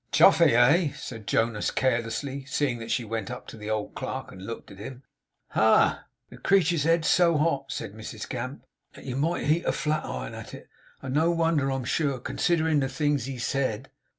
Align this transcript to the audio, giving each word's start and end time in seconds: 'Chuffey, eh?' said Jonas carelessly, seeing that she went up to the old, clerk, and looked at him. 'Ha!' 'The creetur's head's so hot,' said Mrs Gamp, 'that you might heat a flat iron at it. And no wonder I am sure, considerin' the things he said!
'Chuffey, 0.11 0.55
eh?' 0.55 0.93
said 0.95 1.27
Jonas 1.27 1.69
carelessly, 1.69 2.43
seeing 2.45 2.79
that 2.79 2.89
she 2.89 3.05
went 3.05 3.29
up 3.29 3.45
to 3.45 3.55
the 3.55 3.69
old, 3.69 3.93
clerk, 3.93 4.31
and 4.31 4.43
looked 4.47 4.71
at 4.71 4.79
him. 4.79 5.03
'Ha!' 5.49 6.05
'The 6.31 6.39
creetur's 6.39 6.85
head's 6.85 7.07
so 7.07 7.37
hot,' 7.37 7.71
said 7.71 7.93
Mrs 7.93 8.27
Gamp, 8.27 8.63
'that 8.95 9.05
you 9.05 9.15
might 9.15 9.45
heat 9.45 9.63
a 9.63 9.71
flat 9.71 10.03
iron 10.03 10.33
at 10.33 10.55
it. 10.55 10.67
And 11.03 11.13
no 11.13 11.29
wonder 11.29 11.71
I 11.71 11.75
am 11.75 11.85
sure, 11.85 12.17
considerin' 12.17 12.79
the 12.79 12.89
things 12.89 13.25
he 13.25 13.37
said! 13.37 13.91